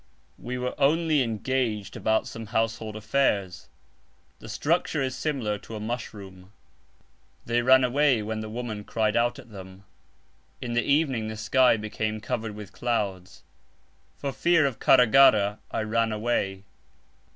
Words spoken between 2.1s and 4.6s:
some household affairs. The